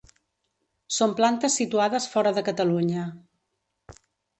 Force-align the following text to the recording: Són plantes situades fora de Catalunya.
Són 0.97 1.13
plantes 1.21 1.59
situades 1.61 2.11
fora 2.17 2.35
de 2.41 2.47
Catalunya. 2.51 3.09